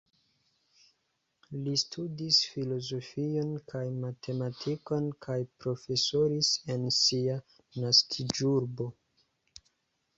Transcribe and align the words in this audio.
Li 1.65 1.73
studis 1.81 2.39
filozofion 2.53 3.53
kaj 3.75 3.83
matematikon 4.07 5.07
kaj 5.29 5.39
profesoris 5.61 6.53
en 6.79 6.93
sia 7.01 7.41
naskiĝurbo. 7.87 8.95